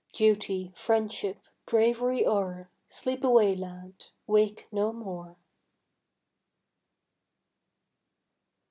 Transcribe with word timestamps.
Duty, 0.13 0.71
friendship, 0.75 1.43
bravery 1.67 2.25
o'er, 2.25 2.71
Sleep 2.87 3.23
away, 3.23 3.55
lad; 3.55 4.05
wake 4.25 4.65
no 4.71 4.91
more. 4.91 5.37